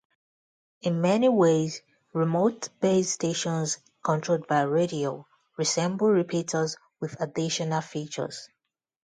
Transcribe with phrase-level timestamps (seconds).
[0.81, 5.27] In many ways, remote base stations controlled by radio,
[5.57, 8.49] resemble repeaters with additional features.